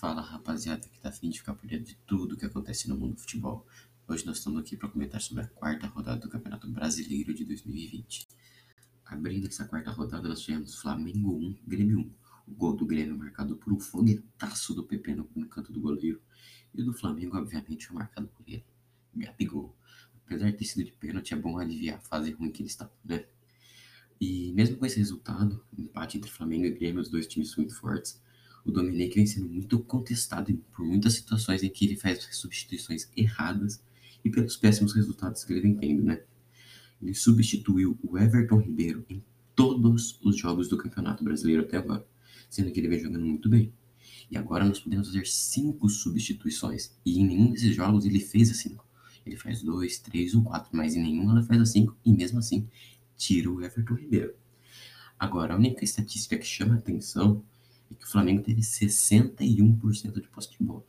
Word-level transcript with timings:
Fala 0.00 0.22
rapaziada 0.22 0.88
que 0.88 0.98
tá 0.98 1.10
afim 1.10 1.28
de 1.28 1.40
ficar 1.40 1.52
por 1.52 1.68
dentro 1.68 1.84
de 1.84 1.94
tudo 2.06 2.34
que 2.34 2.46
acontece 2.46 2.88
no 2.88 2.96
mundo 2.96 3.16
do 3.16 3.20
futebol. 3.20 3.66
Hoje 4.08 4.24
nós 4.24 4.38
estamos 4.38 4.58
aqui 4.58 4.74
para 4.74 4.88
comentar 4.88 5.20
sobre 5.20 5.44
a 5.44 5.46
quarta 5.46 5.86
rodada 5.88 6.18
do 6.18 6.30
Campeonato 6.30 6.66
Brasileiro 6.70 7.34
de 7.34 7.44
2020. 7.44 8.26
Abrindo 9.04 9.46
essa 9.46 9.66
quarta 9.66 9.90
rodada, 9.90 10.26
nós 10.26 10.40
tivemos 10.40 10.76
Flamengo 10.76 11.36
1, 11.36 11.58
Grêmio 11.68 11.98
1. 11.98 12.14
O 12.48 12.54
gol 12.54 12.74
do 12.74 12.86
Grêmio 12.86 13.14
marcado 13.14 13.56
por 13.56 13.74
um 13.74 13.78
foguetaço 13.78 14.72
do 14.72 14.84
PP 14.84 15.16
no, 15.16 15.46
canto 15.50 15.70
do 15.70 15.78
goleiro. 15.78 16.18
E 16.72 16.80
o 16.80 16.84
do 16.86 16.94
Flamengo, 16.94 17.36
obviamente, 17.36 17.86
foi 17.86 17.96
marcado 17.96 18.26
por 18.28 18.48
ele, 18.48 18.64
Gabigol. 19.14 19.76
Apesar 20.24 20.50
de 20.50 20.56
ter 20.56 20.64
sido 20.64 20.82
de 20.82 20.92
pênalti, 20.92 21.34
é 21.34 21.36
bom 21.36 21.58
aliviar 21.58 21.98
a 21.98 22.00
fase 22.00 22.30
ruim 22.30 22.50
que 22.50 22.62
eles 22.62 22.72
estavam, 22.72 22.94
né? 23.04 23.26
E 24.18 24.50
mesmo 24.54 24.78
com 24.78 24.86
esse 24.86 24.96
resultado, 24.96 25.62
empate 25.76 26.16
entre 26.16 26.30
Flamengo 26.30 26.64
e 26.64 26.70
Grêmio, 26.70 27.02
os 27.02 27.10
dois 27.10 27.26
times 27.26 27.54
muito 27.54 27.76
fortes, 27.76 28.18
o 28.64 28.70
Domenech 28.70 29.14
vem 29.14 29.26
sendo 29.26 29.48
muito 29.48 29.78
contestado 29.80 30.52
por 30.74 30.84
muitas 30.84 31.14
situações 31.14 31.62
em 31.62 31.70
que 31.70 31.86
ele 31.86 31.96
faz 31.96 32.28
substituições 32.32 33.10
erradas 33.16 33.82
e 34.24 34.30
pelos 34.30 34.56
péssimos 34.56 34.94
resultados 34.94 35.44
que 35.44 35.52
ele 35.52 35.62
vem 35.62 35.76
tendo, 35.76 36.02
né? 36.02 36.22
Ele 37.00 37.14
substituiu 37.14 37.98
o 38.02 38.18
Everton 38.18 38.58
Ribeiro 38.58 39.04
em 39.08 39.22
todos 39.54 40.18
os 40.22 40.36
jogos 40.36 40.68
do 40.68 40.76
Campeonato 40.76 41.24
Brasileiro 41.24 41.62
até 41.62 41.78
agora, 41.78 42.06
sendo 42.48 42.70
que 42.70 42.80
ele 42.80 42.88
vem 42.88 43.00
jogando 43.00 43.24
muito 43.24 43.48
bem. 43.48 43.72
E 44.30 44.36
agora 44.36 44.64
nós 44.64 44.78
podemos 44.78 45.08
fazer 45.08 45.26
cinco 45.26 45.88
substituições, 45.88 46.92
e 47.04 47.18
em 47.18 47.26
nenhum 47.26 47.50
desses 47.50 47.74
jogos 47.74 48.04
ele 48.04 48.20
fez 48.20 48.50
as 48.50 48.58
cinco. 48.58 48.86
Ele 49.24 49.36
faz 49.36 49.62
dois, 49.62 49.98
três 49.98 50.34
ou 50.34 50.42
quatro, 50.42 50.70
mas 50.72 50.94
em 50.94 51.02
nenhum 51.02 51.30
ela 51.30 51.42
faz 51.42 51.60
as 51.60 51.70
cinco, 51.70 51.96
e 52.04 52.12
mesmo 52.12 52.38
assim 52.38 52.68
tira 53.16 53.50
o 53.50 53.62
Everton 53.62 53.94
Ribeiro. 53.94 54.34
Agora, 55.18 55.54
a 55.54 55.56
única 55.56 55.84
estatística 55.84 56.38
que 56.38 56.46
chama 56.46 56.76
atenção 56.76 57.44
é 57.90 57.94
que 57.94 58.04
o 58.04 58.08
Flamengo 58.08 58.42
teve 58.42 58.60
61% 58.60 60.20
de 60.20 60.28
posse 60.28 60.50
de 60.50 60.58
bola. 60.60 60.84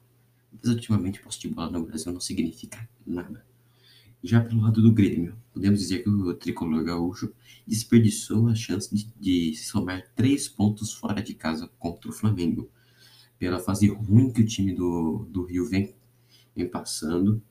Mas 0.52 0.71
ultimamente 0.71 1.21
posse 1.21 1.40
de 1.40 1.49
bola 1.49 1.71
no 1.71 1.85
Brasil 1.85 2.12
não 2.12 2.20
significa 2.20 2.88
nada. 3.05 3.44
Já 4.24 4.40
pelo 4.40 4.62
lado 4.62 4.82
do 4.82 4.91
Grêmio, 4.91 5.35
podemos 5.52 5.79
dizer 5.79 6.04
que 6.04 6.10
o 6.10 6.34
tricolor 6.35 6.84
gaúcho 6.84 7.34
desperdiçou 7.66 8.48
a 8.48 8.55
chance 8.55 8.94
de, 8.94 9.07
de 9.20 9.55
somar 9.55 10.04
três 10.16 10.48
pontos 10.48 10.94
fora 10.94 11.24
de 11.24 11.34
casa 11.34 11.68
contra 11.79 12.10
o 12.10 12.13
Flamengo. 12.13 12.70
Pela 13.40 13.60
fase 13.60 13.88
ruim 13.88 14.32
que 14.32 14.41
o 14.41 14.46
time 14.46 14.74
do, 14.74 15.26
do 15.27 15.44
Rio 15.44 15.68
vem, 15.68 15.96
vem 16.55 16.68
passando, 16.68 17.41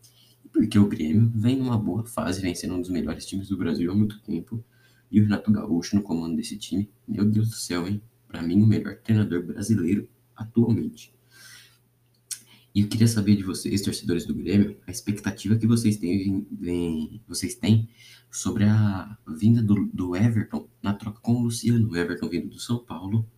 porque 0.53 0.79
o 0.79 0.87
Grêmio 0.87 1.33
vem 1.35 1.57
numa 1.57 1.77
boa 1.77 2.05
fase, 2.05 2.41
vem 2.41 2.55
sendo 2.55 2.75
um 2.75 2.81
dos 2.81 2.91
melhores 2.91 3.27
times 3.27 3.49
do 3.49 3.57
Brasil 3.57 3.91
há 3.91 3.95
muito 3.95 4.21
tempo, 4.21 4.63
e 5.11 5.19
o 5.19 5.25
Renato 5.25 5.51
Gaúcho 5.51 5.97
no 5.97 6.03
comando 6.03 6.37
desse 6.37 6.57
time, 6.57 6.89
meu 7.07 7.25
Deus 7.25 7.49
do 7.49 7.57
céu, 7.57 7.89
hein? 7.89 8.01
Para 8.31 8.43
mim, 8.43 8.63
o 8.63 8.67
melhor 8.67 8.97
treinador 8.97 9.43
brasileiro 9.43 10.09
atualmente. 10.37 11.13
E 12.73 12.83
eu 12.83 12.89
queria 12.89 13.09
saber 13.09 13.35
de 13.35 13.43
vocês, 13.43 13.83
torcedores 13.83 14.25
do 14.25 14.35
Grêmio, 14.35 14.77
a 14.87 14.91
expectativa 14.91 15.57
que 15.57 15.67
vocês 15.67 15.97
têm, 15.97 16.47
vocês 17.27 17.57
têm 17.57 17.89
sobre 18.31 18.65
a 18.65 19.19
vinda 19.27 19.61
do, 19.61 19.87
do, 19.93 20.15
Everton 20.15 20.69
na 20.81 20.95
troca 20.95 21.19
com 21.21 21.35
o 21.35 21.43
Luciano, 21.43 21.91
o 21.91 21.97
Everton 21.97 22.29
vindo 22.29 22.49
do 22.49 22.61
São 22.61 22.79
Paulo. 22.79 23.29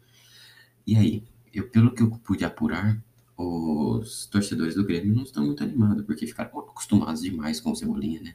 E 0.87 0.97
aí, 0.97 1.25
eu, 1.53 1.67
pelo 1.71 1.95
que 1.95 2.03
eu 2.03 2.11
pude 2.11 2.45
apurar, 2.45 3.03
os 3.35 4.27
torcedores 4.27 4.75
do 4.75 4.85
Grêmio 4.85 5.15
não 5.15 5.23
estão 5.23 5.47
muito 5.47 5.65
animados, 5.65 6.05
porque 6.05 6.27
ficaram 6.27 6.59
acostumados 6.59 7.23
demais 7.23 7.59
com 7.59 7.71
o 7.71 7.77
Cebolinha, 7.77 8.21
né? 8.21 8.35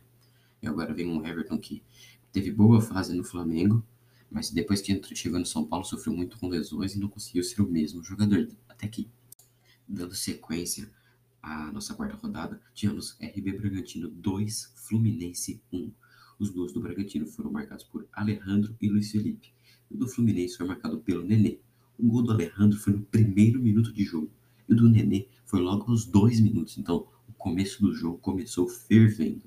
E 0.63 0.67
agora 0.67 0.95
vem 0.95 1.07
um 1.07 1.23
Everton 1.25 1.59
que 1.59 1.83
teve 2.31 2.51
boa 2.51 2.81
fase 2.81 3.15
no 3.15 3.23
Flamengo, 3.23 3.83
mas 4.29 4.49
depois 4.51 4.81
que 4.81 5.15
chegou 5.15 5.39
no 5.39 5.45
São 5.45 5.65
Paulo 5.65 5.85
sofreu 5.85 6.15
muito 6.15 6.37
com 6.37 6.47
lesões 6.47 6.95
e 6.95 6.99
não 6.99 7.07
conseguiu 7.07 7.43
ser 7.43 7.61
o 7.61 7.67
mesmo 7.67 8.03
jogador 8.03 8.47
até 8.67 8.85
aqui. 8.85 9.09
Dando 9.87 10.13
sequência 10.15 10.91
à 11.41 11.71
nossa 11.71 11.93
quarta 11.93 12.15
rodada, 12.15 12.61
tínhamos 12.73 13.17
RB 13.21 13.53
Bragantino 13.53 14.09
2, 14.09 14.73
Fluminense 14.75 15.61
1. 15.71 15.91
Os 16.39 16.49
gols 16.49 16.73
do 16.73 16.81
Bragantino 16.81 17.25
foram 17.25 17.51
marcados 17.51 17.83
por 17.85 18.07
Alejandro 18.11 18.75
e 18.81 18.89
Luiz 18.89 19.11
Felipe. 19.11 19.51
E 19.89 19.95
o 19.95 19.97
do 19.97 20.07
Fluminense 20.07 20.57
foi 20.57 20.67
marcado 20.67 20.99
pelo 20.99 21.23
Nenê. 21.23 21.59
O 21.97 22.07
gol 22.07 22.21
do 22.21 22.31
Alejandro 22.31 22.77
foi 22.77 22.93
no 22.93 23.01
primeiro 23.01 23.61
minuto 23.61 23.91
de 23.91 24.03
jogo. 24.03 24.29
E 24.67 24.73
o 24.73 24.75
do 24.75 24.89
Nenê 24.89 25.27
foi 25.45 25.61
logo 25.61 25.89
aos 25.89 26.05
dois 26.05 26.39
minutos. 26.39 26.77
Então, 26.77 27.07
o 27.27 27.33
começo 27.33 27.81
do 27.81 27.93
jogo 27.93 28.17
começou 28.19 28.67
fervendo. 28.67 29.43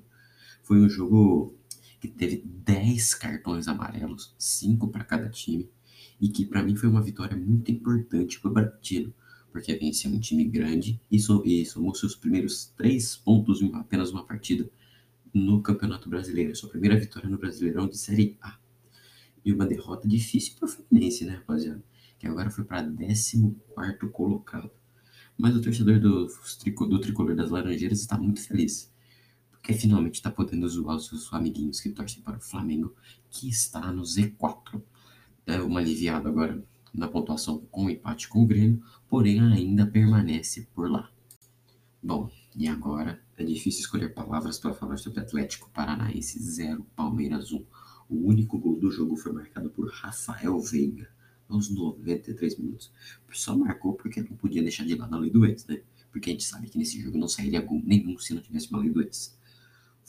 Foi 0.63 0.79
um 0.81 0.89
jogo 0.89 1.55
que 2.01 2.07
teve 2.07 2.43
10 2.43 3.13
cartões 3.13 3.67
amarelos, 3.67 4.33
5 4.39 4.87
para 4.87 5.03
cada 5.03 5.29
time, 5.29 5.69
e 6.19 6.29
que 6.29 6.43
para 6.45 6.63
mim 6.63 6.75
foi 6.75 6.89
uma 6.89 7.01
vitória 7.01 7.37
muito 7.37 7.69
importante 7.71 8.39
para 8.39 8.49
o 8.49 8.53
Bragantino, 8.53 9.13
porque 9.51 9.75
venceu 9.75 10.09
um 10.09 10.19
time 10.19 10.43
grande 10.45 10.99
e, 11.11 11.19
so, 11.19 11.43
somou 11.67 11.93
seus 11.93 12.15
primeiros 12.15 12.73
3 12.75 13.17
pontos 13.17 13.61
em 13.61 13.71
apenas 13.75 14.11
uma 14.11 14.25
partida 14.25 14.67
no 15.31 15.61
Campeonato 15.61 16.09
Brasileiro, 16.09 16.55
sua 16.55 16.69
primeira 16.69 16.99
vitória 16.99 17.29
no 17.29 17.37
Brasileirão 17.37 17.87
de 17.87 17.97
Série 17.97 18.35
A. 18.41 18.57
E 19.45 19.53
uma 19.53 19.65
derrota 19.65 20.07
difícil 20.07 20.55
para 20.57 20.65
o 20.65 20.69
Fluminense, 20.69 21.23
né, 21.23 21.35
rapaziada? 21.35 21.83
Que 22.17 22.27
agora 22.27 22.49
foi 22.49 22.63
para 22.63 22.83
14 22.83 23.53
colocado. 24.11 24.71
Mas 25.37 25.55
o 25.55 25.61
torcedor 25.61 25.99
do, 25.99 26.27
do 26.27 26.99
tricolor 26.99 27.35
das 27.35 27.49
Laranjeiras 27.49 28.01
está 28.01 28.17
muito 28.17 28.41
feliz 28.41 28.90
porque 29.61 29.73
finalmente 29.73 30.15
está 30.15 30.31
podendo 30.31 30.67
zoar 30.67 30.95
os 30.95 31.05
seus 31.05 31.31
amiguinhos 31.31 31.79
que 31.79 31.91
torcem 31.91 32.23
para 32.23 32.37
o 32.37 32.41
Flamengo, 32.41 32.95
que 33.29 33.47
está 33.47 33.91
no 33.91 34.01
Z4. 34.01 34.81
É 35.45 35.61
uma 35.61 35.79
aliviada 35.79 36.27
agora 36.27 36.63
na 36.91 37.07
pontuação 37.07 37.59
com 37.69 37.85
o 37.85 37.89
empate 37.89 38.27
com 38.27 38.43
o 38.43 38.47
Grêmio, 38.47 38.83
porém 39.07 39.39
ainda 39.39 39.85
permanece 39.85 40.67
por 40.73 40.89
lá. 40.89 41.11
Bom, 42.01 42.31
e 42.55 42.67
agora 42.67 43.21
é 43.37 43.43
difícil 43.43 43.81
escolher 43.81 44.09
palavras 44.15 44.57
para 44.57 44.73
falar 44.73 44.97
sobre 44.97 45.19
Atlético 45.19 45.69
Paranaense 45.69 46.41
0, 46.41 46.83
Palmeiras 46.95 47.51
1. 47.51 47.63
O 48.09 48.27
único 48.27 48.57
gol 48.57 48.79
do 48.79 48.89
jogo 48.89 49.15
foi 49.15 49.31
marcado 49.31 49.69
por 49.69 49.87
Rafael 49.91 50.59
Veiga 50.59 51.07
aos 51.47 51.69
93 51.69 52.57
minutos. 52.57 52.91
Só 53.31 53.55
marcou 53.55 53.93
porque 53.93 54.21
não 54.21 54.35
podia 54.35 54.63
deixar 54.63 54.85
de 54.85 54.95
lado 54.95 55.15
a 55.15 55.19
lei 55.19 55.29
do 55.29 55.45
ex, 55.45 55.67
né? 55.67 55.81
Porque 56.11 56.31
a 56.31 56.33
gente 56.33 56.43
sabe 56.43 56.67
que 56.67 56.77
nesse 56.77 56.99
jogo 56.99 57.17
não 57.17 57.27
sairia 57.27 57.61
gol 57.61 57.81
nenhum 57.85 58.17
se 58.17 58.33
não 58.33 58.41
tivesse 58.41 58.69
uma 58.71 58.79
lei 58.79 58.89
do 58.89 59.01
ex. 59.01 59.39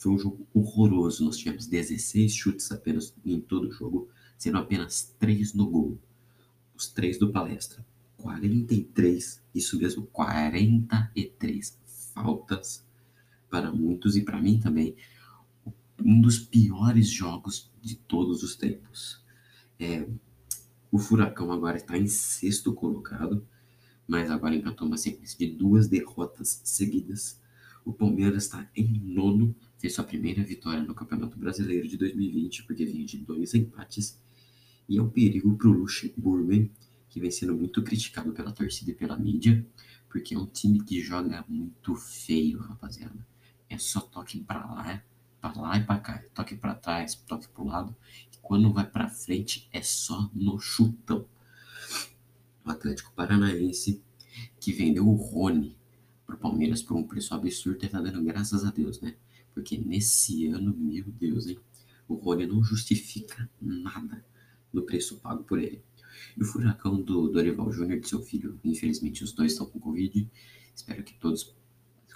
Foi 0.03 0.11
um 0.11 0.19
jogo 0.19 0.45
horroroso. 0.53 1.23
Nós 1.23 1.37
tivemos 1.37 1.65
16 1.65 2.35
chutes 2.35 2.69
apenas 2.73 3.15
em 3.23 3.39
todo 3.39 3.69
o 3.69 3.71
jogo, 3.71 4.09
sendo 4.37 4.57
apenas 4.57 5.15
3 5.17 5.53
no 5.53 5.65
gol. 5.69 5.97
Os 6.75 6.87
3 6.87 7.17
do 7.17 7.31
palestra. 7.31 7.85
43, 8.17 9.41
isso 9.55 9.77
mesmo, 9.77 10.05
43 10.07 11.79
faltas 12.13 12.85
para 13.49 13.71
muitos 13.71 14.17
e 14.17 14.23
para 14.23 14.41
mim 14.41 14.59
também. 14.59 14.93
Um 15.97 16.19
dos 16.19 16.37
piores 16.37 17.07
jogos 17.07 17.71
de 17.81 17.95
todos 17.95 18.43
os 18.43 18.57
tempos. 18.57 19.23
É, 19.79 20.05
o 20.91 20.99
Furacão 20.99 21.49
agora 21.49 21.77
está 21.77 21.97
em 21.97 22.07
sexto 22.07 22.73
colocado, 22.73 23.47
mas 24.05 24.29
agora 24.29 24.53
engatou 24.53 24.85
uma 24.85 24.97
sequência 24.97 25.37
de 25.37 25.47
duas 25.55 25.87
derrotas 25.87 26.59
seguidas. 26.65 27.41
O 27.85 27.93
Palmeiras 27.93 28.43
está 28.43 28.69
em 28.75 28.99
nono 28.99 29.55
fez 29.83 29.95
sua 29.95 30.05
primeira 30.05 30.41
vitória 30.41 30.81
no 30.81 30.95
Campeonato 30.95 31.37
Brasileiro 31.37 31.85
de 31.85 31.97
2020, 31.97 32.63
porque 32.63 32.85
vinha 32.85 33.05
de 33.05 33.17
dois 33.17 33.53
empates, 33.53 34.17
e 34.87 34.97
é 34.97 35.01
um 35.01 35.09
perigo 35.09 35.57
para 35.57 35.67
o 35.67 35.73
Luxemburgo, 35.73 36.69
que 37.09 37.19
vem 37.19 37.29
sendo 37.29 37.53
muito 37.53 37.83
criticado 37.83 38.31
pela 38.31 38.53
torcida 38.53 38.91
e 38.91 38.93
pela 38.95 39.17
mídia, 39.17 39.67
porque 40.07 40.35
é 40.35 40.39
um 40.39 40.45
time 40.45 40.81
que 40.81 41.01
joga 41.01 41.43
muito 41.49 41.95
feio, 41.95 42.59
rapaziada. 42.59 43.27
É 43.69 43.77
só 43.77 43.99
toque 43.99 44.39
para 44.39 44.65
lá, 44.65 45.03
para 45.41 45.59
lá 45.59 45.77
e 45.77 45.83
para 45.83 45.99
cá, 45.99 46.23
toque 46.33 46.55
para 46.55 46.75
trás, 46.75 47.15
toque 47.15 47.49
para 47.49 47.61
o 47.61 47.67
lado, 47.67 47.93
e 48.31 48.37
quando 48.41 48.71
vai 48.71 48.89
para 48.89 49.09
frente 49.09 49.67
é 49.73 49.81
só 49.81 50.31
no 50.33 50.57
chutão. 50.59 51.27
O 52.63 52.71
Atlético 52.71 53.11
Paranaense, 53.11 54.01
que 54.61 54.71
vendeu 54.71 55.05
o 55.05 55.15
Rony 55.15 55.75
para 56.25 56.35
o 56.35 56.39
Palmeiras 56.39 56.81
por 56.81 56.95
um 56.95 57.03
preço 57.03 57.35
absurdo, 57.35 57.83
está 57.83 57.99
dando 57.99 58.23
graças 58.23 58.63
a 58.63 58.71
Deus, 58.71 59.01
né? 59.01 59.17
Porque 59.53 59.77
nesse 59.77 60.47
ano, 60.47 60.75
meu 60.75 61.05
Deus, 61.05 61.47
hein? 61.47 61.59
O 62.07 62.15
Rony 62.15 62.45
não 62.45 62.63
justifica 62.63 63.49
nada 63.61 64.25
no 64.71 64.83
preço 64.83 65.19
pago 65.19 65.43
por 65.43 65.59
ele. 65.59 65.83
E 66.35 66.41
o 66.41 66.45
furacão 66.45 67.01
do 67.01 67.29
Dorival 67.29 67.71
Júnior 67.71 67.99
de 67.99 68.09
seu 68.09 68.21
filho, 68.21 68.59
infelizmente 68.63 69.23
os 69.23 69.31
dois 69.31 69.51
estão 69.51 69.67
com 69.67 69.79
Covid. 69.79 70.29
Espero 70.75 71.03
que 71.03 71.13
todos 71.13 71.55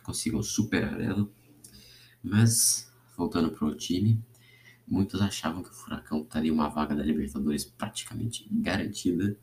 consigam 0.04 0.42
superar 0.42 1.00
ela. 1.00 1.30
Mas, 2.24 2.92
voltando 3.16 3.52
para 3.52 3.68
o 3.68 3.76
time, 3.76 4.24
muitos 4.88 5.22
achavam 5.22 5.62
que 5.62 5.70
o 5.70 5.74
Furacão 5.74 6.22
estaria 6.22 6.54
uma 6.54 6.70
vaga 6.70 6.96
da 6.96 7.04
Libertadores 7.04 7.66
praticamente 7.66 8.48
garantida, 8.52 9.38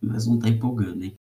mas 0.00 0.26
não 0.26 0.36
está 0.36 0.48
empolgando, 0.48 1.02
hein? 1.02 1.18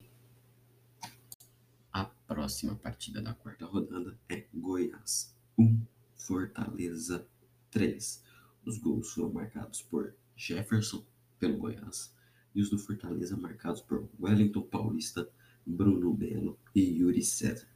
A 1.92 2.04
próxima 2.04 2.74
partida 2.76 3.20
da 3.20 3.34
quarta 3.34 3.66
rodada 3.66 4.18
é 4.28 4.46
Goiás 4.54 5.34
1, 5.58 5.80
Fortaleza 6.26 7.26
3. 7.72 8.22
Os 8.64 8.78
gols 8.78 9.10
foram 9.12 9.32
marcados 9.32 9.82
por 9.82 10.14
Jefferson 10.36 11.04
pelo 11.38 11.58
Goiás 11.58 12.14
e 12.54 12.62
os 12.62 12.70
do 12.70 12.78
Fortaleza 12.78 13.36
marcados 13.36 13.80
por 13.80 14.08
Wellington 14.20 14.62
Paulista, 14.62 15.28
Bruno 15.66 16.14
Belo 16.14 16.56
e 16.74 16.80
Yuri 16.80 17.22
César. 17.22 17.66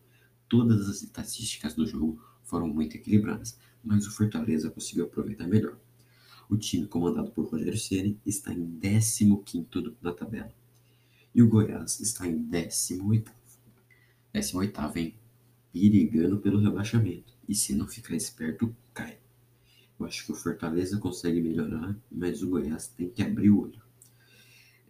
Todas 0.49 0.89
as 0.89 1.03
estatísticas 1.03 1.75
do 1.75 1.87
jogo 1.87 2.23
foram 2.45 2.69
muito 2.69 2.97
equilibradas, 2.97 3.59
mas 3.83 4.07
o 4.07 4.13
Fortaleza 4.13 4.71
conseguiu 4.71 5.07
aproveitar 5.07 5.49
melhor. 5.49 5.77
O 6.49 6.57
time 6.57 6.87
comandado 6.87 7.33
por 7.33 7.51
Rogério 7.51 7.79
Ceni 7.79 8.21
está 8.25 8.53
em 8.53 8.79
15º 8.79 9.97
na 10.01 10.13
tabela. 10.13 10.55
E 11.35 11.43
o 11.43 11.49
Goiás 11.49 11.99
está 11.99 12.29
em 12.29 12.39
18º. 12.49 13.29
18º, 14.33 14.97
hein? 14.97 15.19
Perigando 15.73 16.39
pelo 16.39 16.61
rebaixamento. 16.61 17.36
E 17.49 17.55
se 17.55 17.75
não 17.75 17.87
ficar 17.87 18.15
esperto, 18.15 18.75
cai. 18.93 19.19
Eu 19.99 20.07
acho 20.07 20.27
que 20.27 20.33
o 20.33 20.35
Fortaleza 20.35 20.99
consegue 20.99 21.41
melhorar, 21.41 21.97
mas 22.11 22.43
o 22.43 22.51
Goiás 22.51 22.89
tem 22.89 23.09
que 23.09 23.23
abrir 23.23 23.51
o 23.51 23.63
olho. 23.63 23.83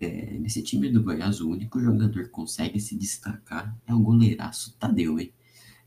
É, 0.01 0.39
nesse 0.39 0.63
time 0.63 0.91
do 0.91 1.03
Goiás, 1.03 1.41
o 1.41 1.49
único 1.49 1.81
jogador 1.81 2.25
que 2.25 2.29
consegue 2.29 2.81
se 2.81 2.97
destacar 2.97 3.77
é 3.87 3.95
o 3.95 4.01
goleiraço 4.01 4.77
Tadeu, 4.79 5.19
hein? 5.19 5.33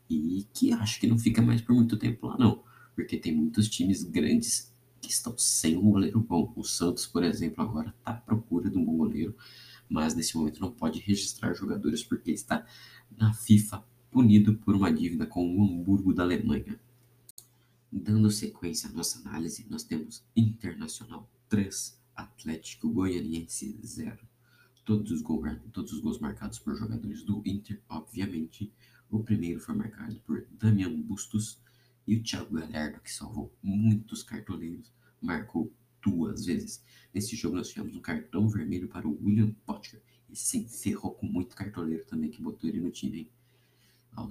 E 0.09 0.47
que 0.53 0.71
acho 0.71 0.99
que 0.99 1.07
não 1.07 1.17
fica 1.17 1.41
mais 1.41 1.61
por 1.61 1.75
muito 1.75 1.97
tempo 1.97 2.27
lá, 2.27 2.37
não. 2.37 2.63
Porque 2.95 3.17
tem 3.17 3.35
muitos 3.35 3.69
times 3.69 4.03
grandes 4.03 4.73
que 5.01 5.11
estão 5.11 5.37
sem 5.37 5.77
um 5.77 5.91
goleiro 5.91 6.19
bom. 6.19 6.51
O 6.55 6.63
Santos, 6.63 7.05
por 7.05 7.23
exemplo, 7.23 7.63
agora 7.63 7.89
está 7.89 8.11
à 8.11 8.13
procura 8.13 8.69
de 8.69 8.77
um 8.77 8.85
bom 8.85 8.97
goleiro, 8.97 9.35
mas 9.87 10.15
nesse 10.15 10.35
momento 10.35 10.59
não 10.59 10.71
pode 10.71 10.99
registrar 10.99 11.53
jogadores 11.53 12.03
porque 12.03 12.31
está 12.31 12.65
na 13.17 13.33
FIFA 13.33 13.83
punido 14.11 14.55
por 14.55 14.75
uma 14.75 14.91
dívida 14.91 15.25
com 15.25 15.55
o 15.55 15.63
Hamburgo 15.63 16.13
da 16.13 16.23
Alemanha. 16.23 16.79
Dando 17.91 18.29
sequência 18.29 18.89
à 18.89 18.93
nossa 18.93 19.19
análise, 19.19 19.65
nós 19.69 19.83
temos 19.83 20.23
Internacional 20.35 21.29
3, 21.47 21.99
Atlético 22.15 22.89
Goianiense 22.89 23.79
0. 23.83 24.17
Todos 24.85 25.11
os, 25.11 25.21
gols, 25.21 25.57
todos 25.71 25.93
os 25.93 25.99
gols 25.99 26.19
marcados 26.19 26.59
por 26.59 26.75
jogadores 26.75 27.23
do 27.23 27.41
Inter, 27.45 27.81
obviamente. 27.87 28.71
O 29.09 29.23
primeiro 29.23 29.59
foi 29.59 29.75
marcado 29.75 30.15
por 30.21 30.45
Damian 30.51 31.01
Bustos 31.01 31.59
e 32.07 32.15
o 32.15 32.23
Thiago 32.23 32.55
Galhardo, 32.55 32.99
que 33.01 33.11
salvou 33.11 33.53
muitos 33.61 34.23
cartoleiros, 34.23 34.91
marcou 35.21 35.71
duas 36.01 36.45
vezes. 36.45 36.83
Nesse 37.13 37.35
jogo 37.35 37.55
nós 37.55 37.69
tivemos 37.69 37.95
um 37.95 38.01
cartão 38.01 38.47
vermelho 38.47 38.87
para 38.87 39.07
o 39.07 39.19
William 39.23 39.51
Potker. 39.65 40.01
E 40.29 40.35
se 40.35 40.67
ferrou 40.67 41.11
com 41.11 41.25
muito 41.25 41.55
cartoleiro 41.55 42.05
também 42.05 42.29
que 42.29 42.41
botou 42.41 42.69
ele 42.69 42.79
no 42.79 42.91
time, 42.91 43.19
hein? 43.19 43.29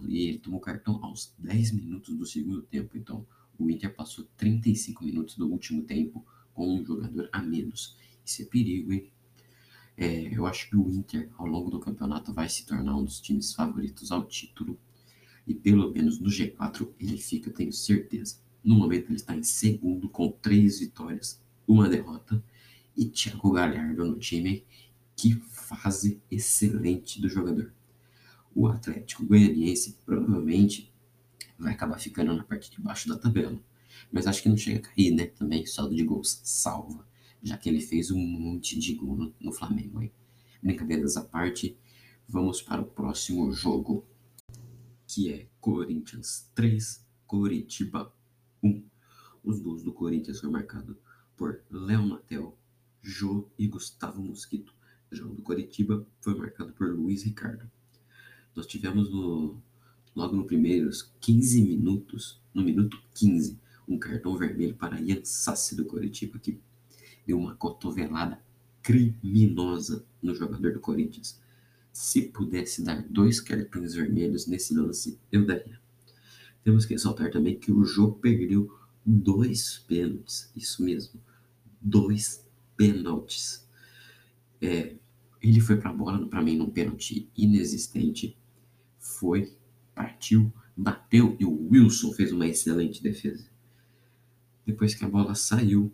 E 0.09 0.29
ele 0.29 0.39
tomou 0.39 0.61
cartão 0.61 1.03
aos 1.05 1.33
10 1.39 1.73
minutos 1.73 2.15
do 2.17 2.27
segundo 2.27 2.63
tempo. 2.63 2.97
Então 2.97 3.27
o 3.59 3.69
Inter 3.71 3.95
passou 3.95 4.27
35 4.37 5.05
minutos 5.05 5.37
do 5.37 5.49
último 5.49 5.83
tempo 5.83 6.25
com 6.55 6.75
um 6.75 6.85
jogador 6.85 7.29
a 7.33 7.41
menos. 7.41 7.97
Isso 8.25 8.43
é 8.43 8.45
perigo, 8.45 8.93
hein? 8.93 9.11
É, 9.97 10.33
eu 10.33 10.47
acho 10.47 10.71
que 10.71 10.77
o 10.77 10.89
Inter, 10.89 11.29
ao 11.37 11.47
longo 11.47 11.71
do 11.71 11.81
campeonato, 11.81 12.33
vai 12.33 12.49
se 12.49 12.65
tornar 12.65 12.97
um 12.97 13.05
dos 13.05 13.21
times 13.21 13.53
favoritos 13.53 14.13
ao 14.13 14.25
título. 14.25 14.79
E 15.47 15.55
pelo 15.55 15.91
menos 15.93 16.21
no 16.21 16.29
G4 16.29 16.89
ele 17.01 17.17
fica, 17.17 17.51
tenho 17.51 17.73
certeza. 17.73 18.37
No 18.63 18.77
momento 18.77 19.07
ele 19.07 19.17
está 19.17 19.35
em 19.35 19.43
segundo 19.43 20.09
com 20.09 20.31
três 20.31 20.79
vitórias, 20.79 21.43
uma 21.67 21.89
derrota. 21.89 22.43
E 22.97 23.07
Thiago 23.07 23.51
Galhardo 23.51 24.05
no 24.05 24.19
time. 24.19 24.65
Que 25.17 25.35
fase 25.35 26.21
excelente 26.31 27.21
do 27.21 27.29
jogador. 27.29 27.73
O 28.61 28.67
Atlético 28.67 29.25
Goianiense 29.25 30.01
provavelmente 30.05 30.93
vai 31.57 31.75
acabar 31.75 31.97
ficando 31.97 32.35
na 32.35 32.43
parte 32.43 32.69
de 32.73 32.81
baixo 32.81 33.09
da 33.09 33.17
tabela. 33.17 33.57
Mas 34.11 34.27
acho 34.27 34.43
que 34.43 34.49
não 34.49 34.57
chega 34.57 34.81
a 34.81 34.83
cair, 34.83 35.13
né? 35.13 35.27
Também 35.27 35.65
saldo 35.65 35.95
de 35.95 36.03
gols 36.03 36.41
salva, 36.43 37.07
já 37.41 37.57
que 37.57 37.69
ele 37.69 37.81
fez 37.81 38.11
um 38.11 38.19
monte 38.19 38.77
de 38.77 38.95
gol 38.95 39.17
no, 39.17 39.35
no 39.39 39.53
Flamengo. 39.53 40.03
Hein? 40.03 40.11
Brincadeiras 40.61 41.17
à 41.17 41.23
parte, 41.23 41.79
vamos 42.27 42.61
para 42.61 42.83
o 42.83 42.85
próximo 42.85 43.53
jogo, 43.53 44.05
que 45.07 45.33
é 45.33 45.47
Corinthians 45.61 46.51
3, 46.57 47.07
Coritiba 47.29 48.13
1. 48.61 48.85
Os 49.45 49.61
gols 49.61 49.85
do 49.85 49.93
Corinthians 49.93 50.41
foram 50.41 50.55
marcados 50.55 50.97
por 51.37 51.63
Léo 51.71 52.05
Natel, 52.05 52.59
Jô 53.01 53.49
e 53.57 53.69
Gustavo 53.69 54.21
Mosquito. 54.21 54.75
O 55.13 55.15
do 55.15 55.43
Coritiba 55.43 56.05
foi 56.21 56.37
marcado 56.37 56.73
por 56.73 56.93
Luiz 56.93 57.23
Ricardo. 57.23 57.71
Nós 58.55 58.67
tivemos 58.67 59.11
no, 59.11 59.57
logo 60.15 60.37
no 60.37 60.45
primeiros 60.45 61.13
15 61.21 61.63
minutos, 61.63 62.41
no 62.53 62.63
minuto 62.63 63.01
15, 63.15 63.59
um 63.87 63.99
cartão 63.99 64.37
vermelho 64.37 64.75
para 64.75 65.01
Ian 65.01 65.25
Sassi 65.25 65.75
do 65.75 65.85
Coritiba, 65.85 66.39
que 66.39 66.61
deu 67.27 67.39
uma 67.39 67.55
cotovelada 67.55 68.41
criminosa 68.83 70.05
no 70.23 70.35
jogador 70.35 70.73
do 70.73 70.81
Corinthians. 70.81 71.41
Se 71.93 72.23
pudesse 72.23 72.83
dar 72.83 73.03
dois 73.09 73.41
cartões 73.41 73.95
vermelhos 73.95 74.47
nesse 74.47 74.75
lance, 74.75 75.19
eu 75.33 75.45
daria. 75.47 75.81
Temos 76.63 76.85
que 76.85 76.95
ressaltar 76.95 77.31
também 77.31 77.59
que 77.59 77.73
o 77.73 77.85
jogo 77.85 78.19
perdeu 78.19 78.79
dois 79.05 79.79
pênaltis, 79.89 80.51
isso 80.55 80.83
mesmo, 80.83 81.21
dois 81.81 82.47
pênaltis. 82.77 83.67
É, 84.61 84.97
ele 85.43 85.61
foi 85.61 85.77
para 85.77 85.91
a 85.91 85.95
bola, 85.95 86.27
para 86.27 86.43
mim, 86.43 86.57
num 86.57 86.71
pênalti 86.71 87.31
inexistente, 87.37 88.37
foi, 88.99 89.57
partiu, 89.95 90.53
bateu 90.77 91.37
e 91.39 91.45
o 91.45 91.69
Wilson 91.71 92.13
fez 92.13 92.33
uma 92.33 92.47
excelente 92.47 93.03
defesa. 93.03 93.49
Depois 94.67 94.95
que 94.95 95.05
a 95.05 95.09
bola 95.09 95.35
saiu, 95.35 95.93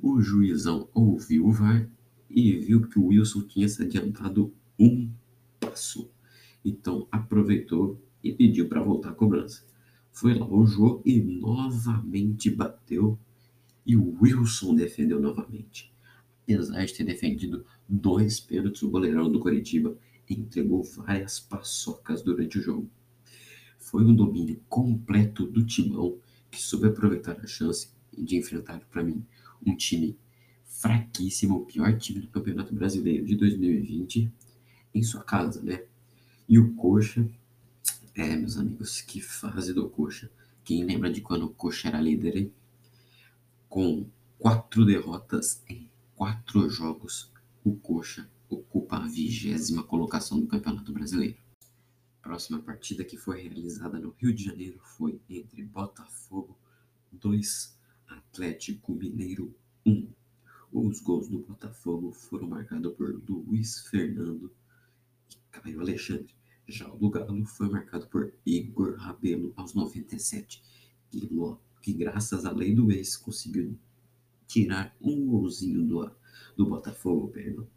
o 0.00 0.20
juizão 0.20 0.88
ouviu 0.94 1.46
o 1.46 1.52
VAR 1.52 1.88
e 2.30 2.56
viu 2.56 2.88
que 2.88 2.98
o 2.98 3.06
Wilson 3.06 3.42
tinha 3.42 3.68
se 3.68 3.82
adiantado 3.82 4.54
um 4.78 5.10
passo. 5.58 6.10
Então 6.64 7.06
aproveitou 7.10 8.00
e 8.22 8.32
pediu 8.32 8.68
para 8.68 8.82
voltar 8.82 9.10
a 9.10 9.14
cobrança. 9.14 9.64
Foi 10.10 10.34
lá 10.34 10.48
o 10.48 10.66
Jô 10.66 11.02
e 11.04 11.20
novamente 11.20 12.50
bateu 12.50 13.18
e 13.86 13.96
o 13.96 14.16
Wilson 14.20 14.74
defendeu 14.74 15.20
novamente. 15.20 15.92
Apesar 16.48 16.82
de 16.82 16.94
ter 16.94 17.04
defendido 17.04 17.66
dois 17.86 18.40
pênaltis, 18.40 18.82
o 18.82 18.88
goleirão 18.88 19.30
do 19.30 19.38
Coritiba 19.38 19.94
entregou 20.28 20.82
várias 20.82 21.38
paçocas 21.38 22.22
durante 22.22 22.58
o 22.58 22.62
jogo. 22.62 22.88
Foi 23.78 24.02
um 24.02 24.14
domínio 24.14 24.58
completo 24.66 25.46
do 25.46 25.64
timão 25.64 26.18
que 26.50 26.60
soube 26.60 26.86
aproveitar 26.86 27.38
a 27.38 27.46
chance 27.46 27.90
de 28.16 28.36
enfrentar, 28.36 28.80
para 28.90 29.04
mim, 29.04 29.22
um 29.64 29.76
time 29.76 30.16
fraquíssimo, 30.64 31.56
o 31.56 31.66
pior 31.66 31.98
time 31.98 32.20
do 32.20 32.28
Campeonato 32.28 32.74
Brasileiro 32.74 33.26
de 33.26 33.36
2020, 33.36 34.32
em 34.94 35.02
sua 35.02 35.22
casa, 35.22 35.62
né? 35.62 35.84
E 36.48 36.58
o 36.58 36.72
Coxa, 36.74 37.28
é, 38.14 38.36
meus 38.36 38.56
amigos, 38.56 39.02
que 39.02 39.20
fase 39.20 39.74
do 39.74 39.88
Coxa. 39.90 40.30
Quem 40.64 40.84
lembra 40.84 41.12
de 41.12 41.20
quando 41.20 41.44
o 41.44 41.50
Coxa 41.50 41.88
era 41.88 42.00
líder, 42.00 42.36
hein? 42.36 42.52
Com 43.68 44.06
quatro 44.38 44.86
derrotas 44.86 45.62
em 45.68 45.88
quatro 46.18 46.68
jogos, 46.68 47.30
o 47.64 47.76
Coxa 47.76 48.28
ocupa 48.48 48.96
a 48.96 49.06
vigésima 49.06 49.84
colocação 49.84 50.40
do 50.40 50.48
Campeonato 50.48 50.92
Brasileiro. 50.92 51.38
A 52.18 52.22
próxima 52.26 52.58
partida 52.58 53.04
que 53.04 53.16
foi 53.16 53.42
realizada 53.42 54.00
no 54.00 54.10
Rio 54.18 54.34
de 54.34 54.42
Janeiro 54.42 54.80
foi 54.80 55.20
entre 55.30 55.62
Botafogo 55.62 56.58
2 57.12 57.78
Atlético 58.08 58.94
Mineiro 58.94 59.54
1. 59.86 60.10
Os 60.72 60.98
gols 61.00 61.28
do 61.28 61.38
Botafogo 61.38 62.10
foram 62.10 62.48
marcados 62.48 62.92
por 62.94 63.22
Luiz 63.28 63.86
Fernando 63.86 64.52
e 65.30 65.36
Caio 65.52 65.80
Alexandre. 65.80 66.34
Já 66.66 66.92
o 66.92 66.98
do 66.98 67.10
Galo 67.10 67.46
foi 67.46 67.70
marcado 67.70 68.08
por 68.08 68.34
Igor 68.44 68.96
Rabelo 68.96 69.52
aos 69.56 69.72
97, 69.72 70.64
que, 71.10 71.30
que 71.80 71.92
graças 71.92 72.44
à 72.44 72.50
lei 72.50 72.74
do 72.74 72.90
ex 72.90 73.16
conseguiu 73.16 73.78
tirar 74.48 74.96
um 75.00 75.26
golzinho 75.26 75.84
do, 75.84 76.10
do 76.56 76.66
Botafogo, 76.66 77.28
perdão. 77.28 77.68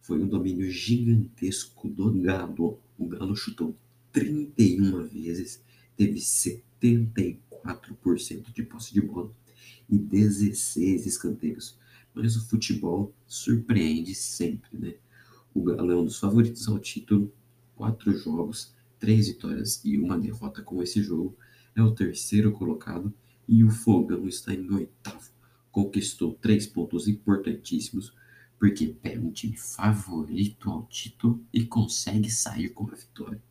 Foi 0.00 0.20
um 0.20 0.26
domínio 0.26 0.68
gigantesco 0.68 1.88
do 1.88 2.12
Galo. 2.20 2.80
O 2.98 3.06
Galo 3.06 3.36
chutou 3.36 3.76
31 4.10 5.04
vezes, 5.04 5.62
teve 5.96 6.20
74 6.20 7.46
4% 7.66 8.52
de 8.52 8.62
posse 8.62 8.94
de 8.94 9.00
bola 9.00 9.30
e 9.90 9.98
16 9.98 11.06
escanteios. 11.06 11.76
Mas 12.14 12.36
o 12.36 12.48
futebol 12.48 13.12
surpreende 13.26 14.14
sempre, 14.14 14.78
né? 14.78 14.94
O 15.52 15.62
Galo 15.62 15.90
é 15.90 15.96
um 15.96 16.04
dos 16.04 16.18
favoritos 16.18 16.68
ao 16.68 16.78
título, 16.78 17.32
quatro 17.74 18.16
jogos, 18.16 18.74
três 18.98 19.28
vitórias 19.28 19.80
e 19.84 19.98
uma 19.98 20.18
derrota 20.18 20.62
com 20.62 20.82
esse 20.82 21.02
jogo. 21.02 21.36
É 21.74 21.82
o 21.82 21.94
terceiro 21.94 22.52
colocado 22.52 23.12
e 23.48 23.64
o 23.64 23.70
Fogão 23.70 24.26
está 24.26 24.54
em 24.54 24.70
oitavo. 24.70 25.35
Conquistou 25.76 26.32
três 26.32 26.66
pontos 26.66 27.06
importantíssimos, 27.06 28.10
porque 28.58 28.86
pega 28.86 29.20
um 29.20 29.30
time 29.30 29.58
favorito 29.58 30.70
ao 30.70 30.86
título 30.86 31.44
e 31.52 31.66
consegue 31.66 32.30
sair 32.30 32.70
com 32.70 32.84
a 32.90 32.94
vitória. 32.94 33.42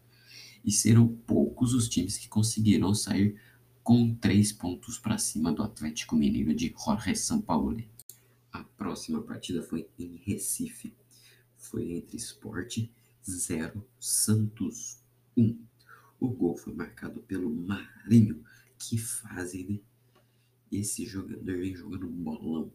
E 0.66 0.72
serão 0.72 1.08
poucos 1.08 1.76
os 1.76 1.88
times 1.88 2.18
que 2.18 2.28
conseguirão 2.28 2.96
sair 2.96 3.40
com 3.84 4.16
três 4.16 4.52
pontos 4.52 4.98
para 4.98 5.20
cima 5.20 5.54
do 5.54 5.62
Atlético 5.62 6.16
Mineiro 6.16 6.56
de 6.56 6.74
Jorge 6.76 7.16
Sampaoli. 7.16 7.88
A 8.52 8.64
próxima 8.64 9.22
partida 9.22 9.62
foi 9.62 9.88
em 10.00 10.16
Recife. 10.16 10.96
Foi 11.56 11.92
entre 11.92 12.18
Sport, 12.18 12.90
0, 13.24 13.88
Santos 14.00 14.98
1. 15.38 15.60
O 16.20 16.30
gol 16.30 16.58
foi 16.58 16.74
marcado 16.74 17.22
pelo 17.22 17.52
Marinho. 17.52 18.44
Que 18.80 18.98
fase, 18.98 19.64
né? 19.64 19.80
Esse 20.80 21.06
jogador 21.06 21.58
vem 21.58 21.74
jogando 21.74 22.06
bolão. 22.08 22.70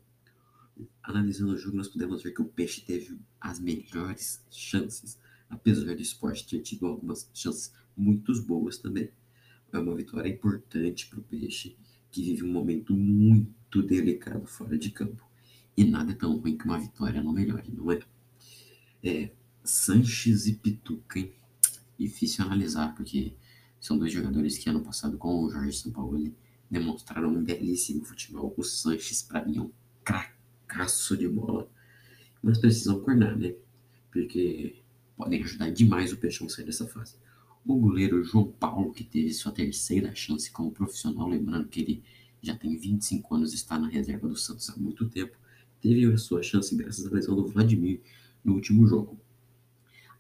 Analisando 1.03 1.53
o 1.53 1.59
jogo, 1.59 1.77
nós 1.77 1.89
podemos 1.89 2.23
ver 2.23 2.33
que 2.33 2.41
o 2.41 2.47
Peixe 2.47 2.81
teve 2.81 3.19
as 3.39 3.61
melhores 3.61 4.43
chances, 4.51 5.19
apesar 5.51 5.95
do 5.95 6.01
esporte 6.01 6.47
ter 6.47 6.61
tido 6.63 6.87
algumas 6.87 7.31
chances 7.35 7.75
muito 7.95 8.33
boas 8.47 8.79
também. 8.79 9.11
É 9.71 9.79
uma 9.79 9.95
vitória 9.95 10.31
importante 10.31 11.09
para 11.09 11.21
o 11.21 11.23
Peixe, 11.23 11.77
que 12.11 12.23
vive 12.23 12.43
um 12.43 12.53
momento 12.53 12.95
muito 12.95 13.83
delicado 13.83 14.47
fora 14.47 14.79
de 14.79 14.91
campo. 14.91 15.23
E 15.77 15.85
nada 15.85 16.13
é 16.13 16.15
tão 16.15 16.39
ruim 16.39 16.57
que 16.57 16.65
uma 16.65 16.79
vitória 16.79 17.23
não 17.23 17.35
melhore, 17.35 17.71
não 17.71 17.93
é? 17.93 18.01
É, 19.05 19.31
Sanches 19.63 20.47
e 20.47 20.55
Pituca, 20.55 21.19
hein? 21.19 21.35
Difícil 21.99 22.47
analisar, 22.47 22.95
porque 22.95 23.35
são 23.79 23.99
dois 23.99 24.11
jogadores 24.11 24.57
que 24.57 24.71
ano 24.71 24.81
passado, 24.81 25.19
com 25.19 25.45
o 25.45 25.51
Jorge 25.51 25.77
Sampaoli, 25.77 26.35
demonstraram 26.71 27.31
um 27.31 27.43
belíssimo 27.43 28.05
futebol. 28.05 28.55
O 28.57 28.63
Sanches, 28.63 29.23
para 29.23 29.45
mim, 29.45 29.59
é 29.59 29.61
um 29.63 29.71
cracaço 30.05 31.17
de 31.17 31.29
bola. 31.29 31.69
Mas 32.43 32.59
precisam 32.59 33.01
cornar, 33.01 33.37
né? 33.37 33.55
Porque 34.13 34.77
podem 35.17 35.43
ajudar 35.43 35.71
demais 35.71 36.13
o 36.13 36.17
Peixão 36.17 36.47
a 36.47 36.51
sair 36.51 36.65
dessa 36.65 36.87
fase. 36.87 37.17
O 37.67 37.77
goleiro 37.77 38.25
João 38.25 38.51
Paulo, 38.51 38.93
que 38.93 39.05
teve 39.05 39.33
sua 39.35 39.53
terceira 39.53 40.15
chance 40.15 40.51
como 40.51 40.71
profissional, 40.71 41.29
lembrando 41.29 41.69
que 41.69 41.81
ele 41.81 42.03
já 42.41 42.57
tem 42.57 42.77
25 42.77 43.35
anos 43.35 43.53
e 43.53 43.57
está 43.57 43.79
na 43.79 43.89
reserva 43.89 44.27
do 44.27 44.37
Santos 44.37 44.71
há 44.71 44.77
muito 44.77 45.07
tempo, 45.11 45.37
teve 45.81 46.11
a 46.11 46.17
sua 46.17 46.43
chance 46.43 46.75
graças 46.75 47.07
à 47.07 47.11
lesão 47.11 47.37
do 47.37 47.47
Vladimir 47.47 48.01
no 48.43 48.55
último 48.55 48.87
jogo. 48.87 49.19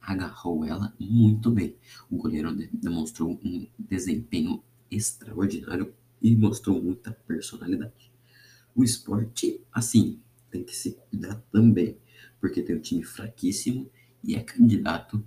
Agarrou 0.03 0.65
ela 0.65 0.95
muito 0.99 1.51
bem. 1.51 1.77
O 2.11 2.17
goleiro 2.17 2.55
demonstrou 2.73 3.41
um 3.43 3.67
desempenho 3.79 4.63
extraordinário 4.91 5.95
e 6.21 6.37
mostrou 6.37 6.83
muita 6.83 7.13
personalidade. 7.13 8.13
O 8.75 8.85
esporte, 8.85 9.61
assim, 9.73 10.21
tem 10.51 10.65
que 10.65 10.75
se 10.75 10.93
cuidar 10.93 11.37
também, 11.53 11.97
porque 12.41 12.63
tem 12.63 12.77
um 12.77 12.81
time 12.81 13.03
fraquíssimo 13.03 13.91
e 14.23 14.35
é 14.35 14.43
candidato 14.43 15.25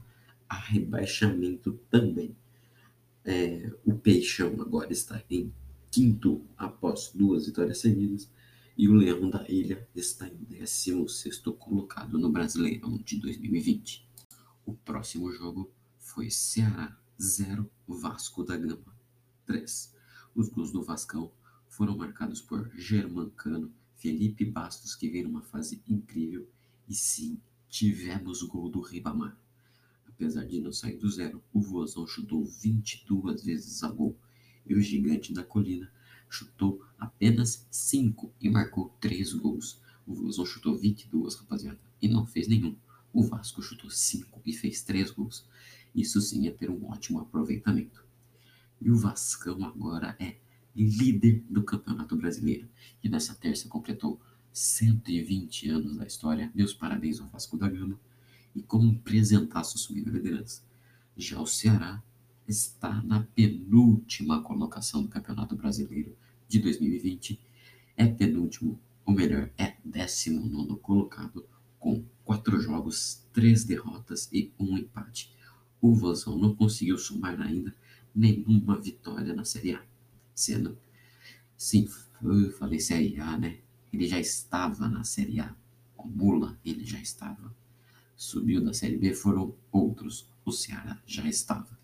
a 0.48 0.56
rebaixamento 0.56 1.80
também. 1.90 2.36
É, 3.26 3.72
o 3.86 3.94
Peixão 3.94 4.62
agora 4.62 4.92
está 4.92 5.22
em 5.30 5.54
quinto 5.90 6.46
após 6.58 7.12
duas 7.14 7.46
vitórias 7.46 7.80
seguidas 7.80 8.30
e 8.78 8.88
o 8.88 8.94
Leão 8.94 9.30
da 9.30 9.46
Ilha 9.48 9.88
está 9.96 10.28
em 10.28 10.36
16 10.36 11.38
colocado 11.60 12.18
no 12.18 12.32
Brasileirão 12.32 12.98
de 12.98 13.20
2020. 13.20 14.08
O 14.66 14.74
próximo 14.74 15.32
jogo 15.32 15.72
foi 16.00 16.30
Ceará 16.30 16.98
0, 17.22 17.70
Vasco 17.88 18.44
da 18.44 18.58
Gama 18.58 18.96
3. 19.46 19.94
Os 20.36 20.50
gols 20.50 20.72
do 20.72 20.84
Vascão 20.84 21.32
foram 21.68 21.98
marcados 21.98 22.42
por 22.42 22.70
Germancano, 22.76 23.72
Felipe 23.96 24.46
Bastos, 24.46 24.96
que 24.96 25.10
veio 25.10 25.28
numa 25.28 25.42
fase 25.42 25.82
incrível, 25.88 26.48
e 26.88 26.94
sim, 26.94 27.40
tivemos 27.70 28.42
o 28.42 28.48
gol 28.48 28.70
do 28.70 28.82
Ribamar. 28.82 29.38
Apesar 30.08 30.46
de 30.46 30.60
não 30.60 30.72
sair 30.72 30.98
do 30.98 31.10
zero, 31.10 31.44
o 31.52 31.62
Vozão 31.62 32.06
chutou 32.06 32.44
22 32.46 33.44
vezes 33.44 33.84
a 33.84 33.90
gol 33.90 34.16
e 34.66 34.76
o 34.76 34.82
Gigante 34.82 35.34
da 35.34 35.44
Colina 35.44 35.92
chutou 36.30 36.84
apenas 36.98 37.68
5 37.70 38.32
e 38.42 38.50
marcou 38.50 38.96
3 39.00 39.34
gols. 39.34 39.80
O 40.06 40.14
Vozão 40.14 40.46
chutou 40.46 40.78
22, 40.78 41.36
rapaziada, 41.36 41.80
e 42.02 42.08
não 42.08 42.26
fez 42.26 42.48
nenhum. 42.48 42.76
O 43.12 43.24
Vasco 43.24 43.62
chutou 43.62 43.90
5 43.90 44.42
e 44.46 44.54
fez 44.54 44.82
3 44.82 45.12
gols. 45.12 45.46
Isso 45.94 46.20
sim 46.22 46.48
é 46.48 46.52
ter 46.52 46.70
um 46.70 46.90
ótimo 46.90 47.20
aproveitamento. 47.20 48.04
E 48.84 48.92
o 48.92 48.98
Vascão 48.98 49.64
agora 49.64 50.14
é 50.20 50.36
líder 50.76 51.42
do 51.50 51.64
Campeonato 51.64 52.18
Brasileiro. 52.18 52.68
E 53.02 53.08
nessa 53.08 53.34
terça 53.34 53.70
completou 53.70 54.20
120 54.52 55.70
anos 55.70 55.96
da 55.96 56.06
história. 56.06 56.52
Meus 56.54 56.74
parabéns 56.74 57.22
ao 57.22 57.30
Vasco 57.30 57.58
da 57.58 57.70
Gama. 57.70 57.98
E 58.54 58.62
como 58.62 58.90
um 58.90 58.98
presentaço 58.98 59.78
assumindo 59.78 60.10
a 60.10 60.14
liderança. 60.14 60.62
Já 61.16 61.40
o 61.40 61.48
Ceará 61.48 62.04
está 62.46 63.02
na 63.04 63.22
penúltima 63.24 64.44
colocação 64.44 65.02
do 65.02 65.08
Campeonato 65.08 65.56
Brasileiro 65.56 66.14
de 66.50 66.60
2020. 66.60 67.40
É 67.96 68.06
penúltimo, 68.06 68.78
ou 69.06 69.14
melhor, 69.14 69.50
é 69.58 69.78
19 69.86 70.76
colocado, 70.82 71.48
com 71.80 72.04
quatro 72.26 72.60
jogos, 72.60 73.24
três 73.32 73.64
derrotas 73.64 74.30
e 74.34 74.52
um 74.60 74.78
empate. 74.78 75.34
O 75.80 75.96
Vozão 75.96 76.38
não 76.38 76.54
conseguiu 76.54 76.98
somar 76.98 77.40
ainda 77.40 77.74
nenhuma 78.14 78.80
vitória 78.80 79.34
na 79.34 79.44
Série 79.44 79.74
A, 79.74 79.84
sendo, 80.36 80.78
sim, 81.58 81.88
eu 82.22 82.52
falei 82.52 82.80
Série 82.80 83.20
A, 83.20 83.38
né? 83.38 83.60
Ele 83.92 84.08
já 84.08 84.20
estava 84.20 84.88
na 84.88 85.04
Série 85.04 85.40
A, 85.40 85.56
o 85.98 86.08
Mula, 86.08 86.58
ele 86.64 86.86
já 86.86 87.00
estava. 87.00 87.54
Subiu 88.16 88.64
da 88.64 88.74
Série 88.74 88.98
B, 88.98 89.14
foram 89.14 89.56
outros, 89.72 90.30
o 90.46 90.52
Ceará 90.52 91.02
já 91.06 91.28
estava. 91.28 91.78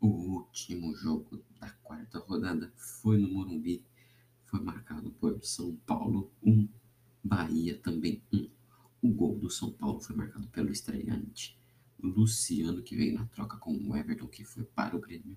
O 0.00 0.06
último 0.06 0.94
jogo 0.94 1.42
da 1.60 1.70
quarta 1.82 2.18
rodada 2.18 2.72
foi 2.76 3.18
no 3.18 3.28
Morumbi, 3.28 3.82
foi 4.46 4.60
marcado 4.60 5.10
por 5.12 5.38
São 5.44 5.76
Paulo 5.86 6.30
1, 6.42 6.68
Bahia 7.22 7.78
também 7.78 8.22
1. 8.32 8.48
O 9.02 9.08
gol 9.08 9.38
do 9.38 9.50
São 9.50 9.70
Paulo 9.72 10.00
foi 10.00 10.16
marcado 10.16 10.46
pelo 10.48 10.70
estreante 10.70 11.59
Luciano, 12.08 12.82
que 12.82 12.96
veio 12.96 13.14
na 13.14 13.26
troca 13.26 13.56
com 13.56 13.72
o 13.76 13.96
Everton, 13.96 14.26
que 14.26 14.44
foi 14.44 14.64
para 14.64 14.96
o 14.96 15.00
Grêmio. 15.00 15.36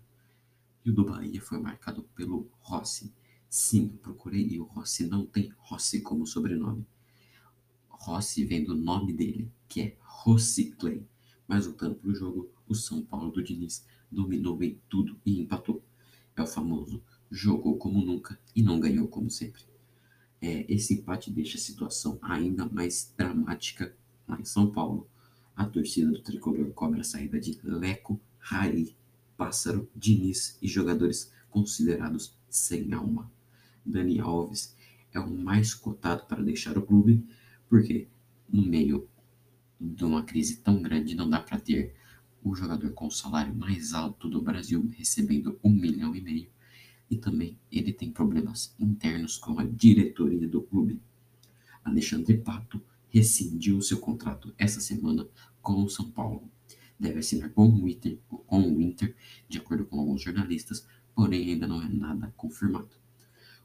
E 0.85 0.89
o 0.89 0.93
do 0.93 1.05
Bahia 1.05 1.41
foi 1.41 1.59
marcado 1.59 2.03
pelo 2.15 2.49
Rossi. 2.61 3.13
Sim, 3.49 3.89
procurei 4.01 4.47
e 4.47 4.59
o 4.59 4.63
Rossi 4.63 5.07
não 5.07 5.25
tem 5.25 5.53
Rossi 5.57 6.01
como 6.01 6.25
sobrenome. 6.25 6.85
Rossi 7.87 8.43
vem 8.45 8.63
do 8.63 8.75
nome 8.75 9.13
dele, 9.13 9.51
que 9.67 9.81
é 9.81 9.97
Rossi 10.01 10.71
Clay. 10.71 11.05
Mas 11.47 11.65
voltando 11.65 11.95
para 11.95 12.09
o 12.09 12.15
jogo, 12.15 12.49
o 12.67 12.75
São 12.75 13.03
Paulo 13.03 13.31
do 13.31 13.43
Diniz 13.43 13.85
dominou 14.11 14.57
bem 14.57 14.79
tudo 14.89 15.19
e 15.25 15.39
empatou. 15.39 15.83
É 16.35 16.41
o 16.41 16.47
famoso 16.47 17.01
jogou 17.33 17.77
como 17.77 18.05
nunca 18.05 18.39
e 18.55 18.61
não 18.61 18.79
ganhou 18.79 19.07
como 19.07 19.29
sempre. 19.29 19.63
É, 20.39 20.71
esse 20.71 20.93
empate 20.93 21.31
deixa 21.31 21.57
a 21.57 21.61
situação 21.61 22.19
ainda 22.21 22.65
mais 22.65 23.11
dramática 23.17 23.95
lá 24.27 24.39
em 24.39 24.45
São 24.45 24.71
Paulo, 24.71 25.09
a 25.55 25.65
torcida 25.65 26.11
do 26.11 26.21
tricolor 26.21 26.71
cobra 26.73 27.01
a 27.01 27.03
saída 27.03 27.39
de 27.39 27.59
Leco, 27.63 28.19
Raí, 28.39 28.95
Pássaro, 29.37 29.89
Diniz 29.95 30.57
e 30.61 30.67
jogadores 30.67 31.31
considerados 31.49 32.35
sem 32.49 32.93
alma. 32.93 33.31
Dani 33.85 34.19
Alves 34.19 34.75
é 35.13 35.19
o 35.19 35.29
mais 35.29 35.73
cotado 35.73 36.25
para 36.25 36.43
deixar 36.43 36.77
o 36.77 36.81
clube, 36.81 37.23
porque 37.69 38.07
no 38.51 38.65
meio 38.65 39.07
de 39.79 40.03
uma 40.05 40.23
crise 40.23 40.57
tão 40.57 40.81
grande 40.81 41.15
não 41.15 41.29
dá 41.29 41.39
para 41.39 41.59
ter 41.59 41.93
o 42.43 42.55
jogador 42.55 42.91
com 42.93 43.07
o 43.07 43.11
salário 43.11 43.53
mais 43.53 43.93
alto 43.93 44.29
do 44.29 44.41
Brasil 44.41 44.89
recebendo 44.97 45.59
um 45.63 45.69
milhão 45.69 46.15
e 46.15 46.21
meio 46.21 46.53
e 47.09 47.17
também 47.17 47.57
ele 47.71 47.93
tem 47.93 48.11
problemas 48.11 48.73
internos 48.79 49.37
com 49.37 49.59
a 49.59 49.63
diretoria 49.63 50.47
do 50.47 50.61
clube. 50.61 50.99
Alexandre 51.83 52.37
Pato 52.37 52.81
rescindiu 53.13 53.79
seu 53.81 53.99
contrato 53.99 54.53
essa 54.57 54.81
semana 54.81 55.27
com 55.61 55.83
o 55.83 55.89
São 55.89 56.09
Paulo. 56.09 56.49
Deve 56.99 57.19
assinar 57.19 57.51
com 57.51 57.69
o 57.69 57.87
Inter, 57.87 58.17
com 58.27 58.61
o 58.61 58.81
Inter, 58.81 59.15
de 59.47 59.59
acordo 59.59 59.85
com 59.85 59.99
alguns 59.99 60.23
jornalistas, 60.23 60.87
porém 61.13 61.51
ainda 61.51 61.67
não 61.67 61.81
é 61.81 61.87
nada 61.87 62.33
confirmado. 62.35 62.89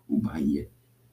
O 0.07 0.19
Bahia 0.19 0.71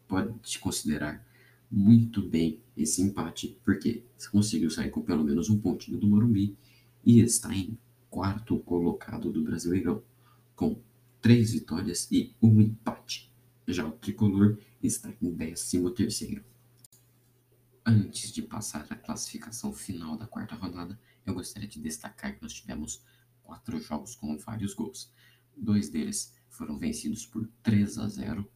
pode 0.08 0.60
considerar 0.60 1.26
muito 1.72 2.22
bem 2.22 2.60
esse 2.76 3.02
empate, 3.02 3.58
porque 3.64 4.04
conseguiu 4.32 4.70
sair 4.70 4.90
com 4.90 5.02
pelo 5.02 5.24
menos 5.24 5.50
um 5.50 5.58
pontinho 5.58 5.98
do 5.98 6.08
Morumbi 6.08 6.58
e 7.06 7.20
está 7.20 7.56
em 7.56 7.78
quarto 8.10 8.58
colocado 8.60 9.32
do 9.32 9.44
Brasileirão, 9.44 10.02
com 10.56 10.78
três 11.22 11.54
vitórias 11.54 12.10
e 12.12 12.34
um 12.42 12.62
empate. 12.62 13.32
Já 13.68 13.86
o 13.86 13.92
Tricolor 13.92 14.58
está 14.82 15.12
em 15.22 15.32
décimo 15.32 15.90
terceiro. 15.90 16.44
Antes 17.88 18.32
de 18.32 18.42
passar 18.42 18.88
à 18.90 18.96
classificação 18.96 19.72
final 19.72 20.18
da 20.18 20.26
quarta 20.26 20.56
rodada, 20.56 21.00
eu 21.24 21.36
gostaria 21.36 21.70
de 21.70 21.80
destacar 21.80 22.36
que 22.36 22.42
nós 22.42 22.52
tivemos 22.52 23.04
quatro 23.44 23.80
jogos 23.80 24.16
com 24.16 24.36
vários 24.40 24.74
gols. 24.74 25.14
Dois 25.56 25.88
deles 25.88 26.34
foram 26.50 26.80
vencidos 26.80 27.28
por 27.28 27.48
3 27.62 28.00
a 28.00 28.08
0 28.08 28.52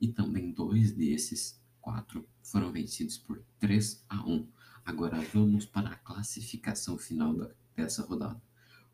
e 0.00 0.08
também 0.08 0.50
dois 0.50 0.92
desses 0.92 1.60
quatro 1.78 2.26
foram 2.42 2.72
vencidos 2.72 3.18
por 3.18 3.44
3 3.58 4.02
a 4.08 4.26
1. 4.26 4.48
Agora 4.82 5.20
vamos 5.34 5.66
para 5.66 5.90
a 5.90 5.96
classificação 5.96 6.96
final 6.96 7.34
da, 7.34 7.50
dessa 7.76 8.02
rodada. 8.02 8.40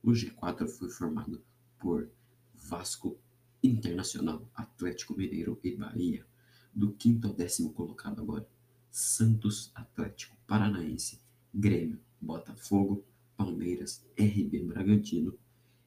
O 0.02 0.10
G4 0.10 0.66
foi 0.66 0.90
formado 0.90 1.44
por 1.78 2.10
Vasco, 2.52 3.16
Internacional, 3.62 4.50
Atlético 4.52 5.16
Mineiro 5.16 5.60
e 5.62 5.76
Bahia, 5.76 6.26
do 6.74 6.92
quinto 6.92 7.28
ao 7.28 7.34
décimo 7.34 7.72
colocado 7.72 8.20
agora. 8.20 8.55
Santos, 8.98 9.70
Atlético 9.74 10.34
Paranaense, 10.46 11.20
Grêmio, 11.52 12.00
Botafogo, 12.18 13.04
Palmeiras, 13.36 14.02
RB 14.18 14.62
Bragantino 14.62 15.38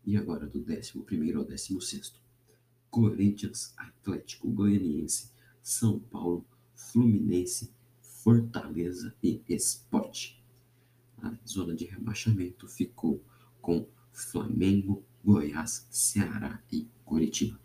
e 0.05 0.15
agora 0.15 0.45
do 0.45 0.59
11 0.59 0.93
ao 1.35 1.43
16. 1.43 2.13
Corinthians, 2.91 3.73
Atlético 3.75 4.47
Goianiense, 4.51 5.31
São 5.59 5.97
Paulo, 5.97 6.45
Fluminense, 6.75 7.73
Fortaleza 7.99 9.15
e 9.23 9.41
Esporte. 9.49 10.39
A 11.17 11.33
zona 11.47 11.73
de 11.73 11.85
rebaixamento 11.85 12.67
ficou 12.67 13.23
com 13.59 13.87
Flamengo, 14.13 15.03
Goiás, 15.25 15.87
Ceará 15.89 16.61
e 16.71 16.87
Curitiba. 17.03 17.59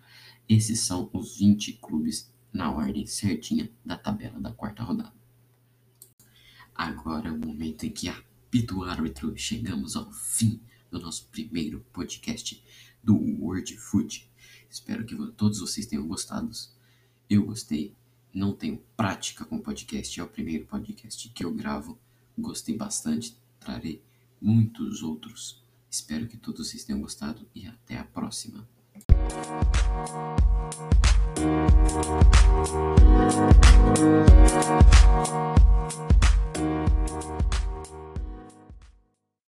Esses 0.49 0.81
são 0.81 1.11
os 1.13 1.37
20 1.37 1.75
clubes 1.75 2.33
na 2.51 2.75
ordem 2.75 3.05
certinha 3.05 3.71
da 3.85 3.99
tabela 3.99 4.41
da 4.41 4.51
quarta 4.51 4.83
rodada. 4.83 5.24
Agora 6.75 7.29
é 7.29 7.33
o 7.33 7.39
momento 7.39 7.85
em 7.85 7.91
que 7.91 8.09
apita 8.09 8.75
o 8.75 8.83
árbitro. 8.83 9.37
Chegamos 9.37 9.97
ao 9.97 10.11
fim 10.13 10.61
do 10.91 11.01
nosso 11.01 11.29
primeiro 11.29 11.81
podcast 11.93 12.63
do 13.03 13.15
World 13.15 13.77
Food. 13.77 14.29
Espero 14.69 15.05
que 15.05 15.17
todos 15.33 15.61
vocês 15.61 15.87
tenham 15.87 16.07
gostado. 16.07 16.51
Eu 17.29 17.45
gostei. 17.45 17.95
Não 18.33 18.53
tenho 18.53 18.83
prática 18.97 19.45
com 19.45 19.61
podcast, 19.61 20.19
é 20.19 20.23
o 20.23 20.29
primeiro 20.29 20.67
podcast 20.67 21.29
que 21.29 21.45
eu 21.45 21.55
gravo. 21.55 21.99
Gostei 22.37 22.77
bastante. 22.77 23.37
Trarei 23.61 24.03
muitos 24.41 25.03
outros. 25.03 25.63
Espero 25.89 26.27
que 26.27 26.37
todos 26.37 26.67
vocês 26.67 26.85
tenham 26.85 27.01
gostado 27.01 27.47
e 27.55 27.67
até 27.67 27.97
a 27.97 28.05
próxima. 28.05 28.69